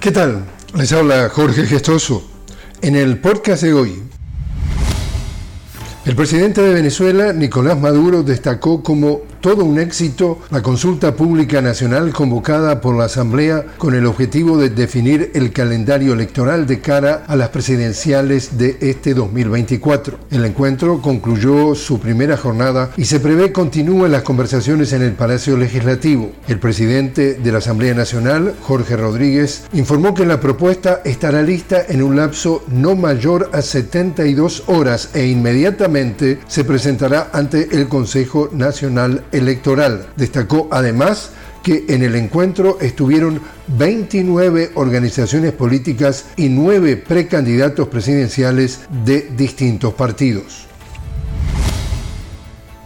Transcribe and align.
¿Qué 0.00 0.12
tal? 0.12 0.44
Les 0.76 0.92
habla 0.92 1.28
Jorge 1.28 1.66
Gestoso. 1.66 2.22
En 2.82 2.94
el 2.94 3.18
podcast 3.18 3.64
de 3.64 3.72
hoy 3.72 4.02
el 6.04 6.14
presidente 6.14 6.62
de 6.62 6.72
Venezuela, 6.72 7.32
Nicolás 7.32 7.78
Maduro, 7.78 8.22
destacó 8.22 8.82
como 8.82 9.22
todo 9.40 9.64
un 9.64 9.78
éxito 9.78 10.38
la 10.50 10.62
consulta 10.62 11.14
pública 11.14 11.60
nacional 11.62 12.12
convocada 12.12 12.80
por 12.80 12.96
la 12.96 13.04
Asamblea 13.04 13.64
con 13.78 13.94
el 13.94 14.06
objetivo 14.06 14.58
de 14.58 14.70
definir 14.70 15.30
el 15.34 15.52
calendario 15.52 16.12
electoral 16.12 16.66
de 16.66 16.80
cara 16.80 17.24
a 17.26 17.36
las 17.36 17.50
presidenciales 17.50 18.58
de 18.58 18.76
este 18.80 19.14
2024. 19.14 20.18
El 20.30 20.44
encuentro 20.44 21.00
concluyó 21.00 21.74
su 21.74 22.00
primera 22.00 22.36
jornada 22.36 22.90
y 22.96 23.04
se 23.04 23.20
prevé 23.20 23.52
continúen 23.52 24.12
las 24.12 24.22
conversaciones 24.22 24.92
en 24.92 25.02
el 25.02 25.12
Palacio 25.12 25.56
Legislativo. 25.56 26.32
El 26.48 26.58
presidente 26.58 27.34
de 27.34 27.52
la 27.52 27.58
Asamblea 27.58 27.94
Nacional, 27.94 28.54
Jorge 28.62 28.96
Rodríguez, 28.96 29.64
informó 29.72 30.14
que 30.14 30.26
la 30.26 30.40
propuesta 30.40 31.00
estará 31.04 31.42
lista 31.42 31.82
en 31.88 32.02
un 32.02 32.16
lapso 32.16 32.64
no 32.68 32.96
mayor 32.96 33.50
a 33.52 33.62
72 33.62 34.64
horas 34.66 35.10
e 35.14 35.26
inmediatamente 35.26 36.38
se 36.46 36.64
presentará 36.64 37.30
ante 37.32 37.68
el 37.76 37.88
Consejo 37.88 38.50
Nacional 38.52 39.24
Electoral. 39.32 40.06
Destacó 40.16 40.68
además 40.70 41.30
que 41.62 41.84
en 41.88 42.02
el 42.02 42.14
encuentro 42.14 42.78
estuvieron 42.80 43.40
29 43.66 44.70
organizaciones 44.74 45.52
políticas 45.52 46.26
y 46.36 46.48
9 46.48 46.96
precandidatos 46.96 47.88
presidenciales 47.88 48.80
de 49.04 49.30
distintos 49.36 49.94
partidos. 49.94 50.67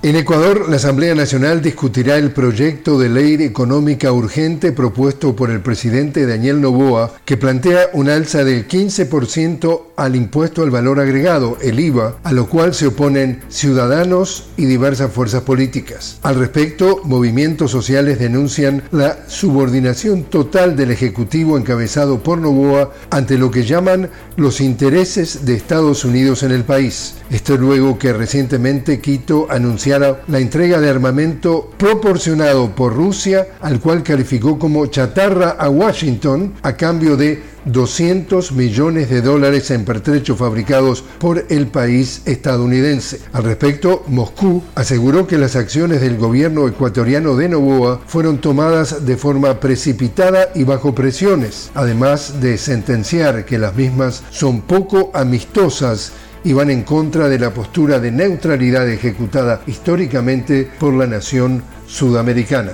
En 0.05 0.16
Ecuador, 0.16 0.69
la 0.69 0.77
Asamblea 0.77 1.15
Nacional 1.15 1.62
discutirá 1.62 2.16
el 2.16 2.33
proyecto 2.33 2.98
de 2.98 3.09
ley 3.09 3.34
económica 3.34 4.11
urgente 4.11 4.73
propuesto 4.73 5.37
por 5.37 5.48
el 5.48 5.61
presidente 5.61 6.27
Daniel 6.27 6.61
Novoa, 6.61 7.12
que 7.25 7.37
plantea 7.37 7.88
un 7.92 8.08
alza 8.08 8.42
del 8.42 8.67
15% 8.67 9.80
al 9.97 10.17
impuesto 10.17 10.64
al 10.64 10.73
valor 10.73 10.98
agregado, 10.98 11.56
el 11.62 11.78
IVA, 11.78 12.17
a 12.25 12.33
lo 12.33 12.48
cual 12.48 12.75
se 12.75 12.89
oponen 12.89 13.42
ciudadanos 13.48 14.48
y 14.56 14.64
diversas 14.64 15.12
fuerzas 15.12 15.42
políticas. 15.42 16.19
Al 16.23 16.34
respecto, 16.34 17.03
movimientos 17.05 17.70
sociales 17.70 18.19
denuncian 18.19 18.83
la 18.91 19.19
subordinación 19.28 20.25
total 20.25 20.75
del 20.75 20.91
Ejecutivo 20.91 21.56
encabezado 21.56 22.25
por 22.25 22.39
Novoa 22.39 22.91
ante 23.11 23.39
lo 23.39 23.53
que 23.53 23.62
llaman 23.64 24.11
los 24.34 24.61
intereses 24.61 25.45
de 25.45 25.55
Estados 25.55 26.05
Unidos 26.05 26.42
en 26.42 26.50
el 26.50 26.64
país. 26.64 27.14
Esto 27.30 27.56
luego 27.56 28.00
que 28.00 28.12
recientemente 28.12 29.00
Quito 29.00 29.47
anunció 29.48 29.92
la 29.98 30.39
entrega 30.39 30.81
de 30.81 30.91
armamento 30.91 31.71
proporcionado 31.77 32.75
por 32.75 32.95
Rusia, 32.95 33.48
al 33.61 33.81
cual 33.81 34.03
calificó 34.03 34.59
como 34.59 34.87
chatarra 34.87 35.51
a 35.51 35.69
Washington 35.69 36.55
a 36.62 36.77
cambio 36.77 37.17
de 37.17 37.53
200 37.65 38.53
millones 38.53 39.09
de 39.09 39.23
dólares 39.23 39.70
en 39.70 39.85
pertrechos 39.85 40.39
fabricados 40.39 41.05
por 41.19 41.45
el 41.48 41.69
país 41.69 42.23
estadounidense. 42.25 43.20
Al 43.33 43.45
respecto, 43.45 44.03
Moscú 44.09 44.63
aseguró 44.75 45.27
que 45.27 45.39
las 45.39 45.55
acciones 45.55 46.01
del 46.01 46.17
gobierno 46.17 46.67
ecuatoriano 46.67 47.37
de 47.37 47.48
Novoa 47.48 48.01
fueron 48.07 48.39
tomadas 48.39 49.07
de 49.07 49.17
forma 49.17 49.61
precipitada 49.61 50.51
y 50.55 50.65
bajo 50.65 50.95
presiones, 50.95 51.70
además 51.75 52.41
de 52.41 52.59
sentenciar 52.59 53.45
que 53.45 53.59
las 53.59 53.77
mismas 53.77 54.25
son 54.31 54.63
poco 54.63 55.11
amistosas 55.15 56.13
y 56.45 56.53
van 56.53 56.71
en 56.71 56.83
contra 56.83 57.29
de 57.29 57.39
la 57.39 57.51
postura 57.51 57.98
de 57.98 58.11
neutralidad 58.11 58.89
ejecutada 58.89 59.62
históricamente 59.67 60.69
por 60.79 60.95
la 60.95 61.07
nación 61.07 61.62
sudamericana. 61.87 62.73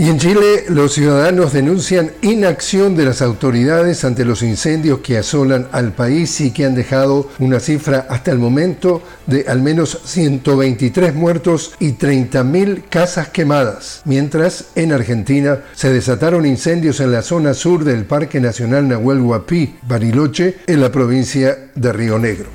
Y 0.00 0.08
en 0.08 0.18
Chile 0.18 0.64
los 0.70 0.94
ciudadanos 0.94 1.52
denuncian 1.52 2.12
inacción 2.22 2.96
de 2.96 3.04
las 3.04 3.20
autoridades 3.20 4.02
ante 4.02 4.24
los 4.24 4.42
incendios 4.42 5.00
que 5.00 5.18
asolan 5.18 5.68
al 5.72 5.92
país 5.92 6.40
y 6.40 6.52
que 6.52 6.64
han 6.64 6.74
dejado 6.74 7.28
una 7.38 7.60
cifra 7.60 8.06
hasta 8.08 8.30
el 8.30 8.38
momento 8.38 9.02
de 9.26 9.44
al 9.46 9.60
menos 9.60 10.00
123 10.06 11.14
muertos 11.14 11.74
y 11.80 11.92
30.000 11.98 12.84
casas 12.88 13.28
quemadas. 13.28 14.00
Mientras 14.06 14.68
en 14.74 14.94
Argentina 14.94 15.64
se 15.74 15.92
desataron 15.92 16.46
incendios 16.46 17.00
en 17.00 17.12
la 17.12 17.20
zona 17.20 17.52
sur 17.52 17.84
del 17.84 18.06
Parque 18.06 18.40
Nacional 18.40 18.88
Nahuel 18.88 19.20
Huapi, 19.20 19.80
Bariloche, 19.86 20.60
en 20.66 20.80
la 20.80 20.90
provincia 20.90 21.72
de 21.74 21.92
Río 21.92 22.18
Negro. 22.18 22.48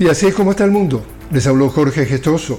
Y 0.00 0.08
así 0.08 0.26
es 0.26 0.34
como 0.34 0.50
está 0.50 0.64
el 0.64 0.72
mundo. 0.72 1.06
Les 1.30 1.46
habló 1.46 1.68
Jorge 1.68 2.06
Gestoso. 2.06 2.58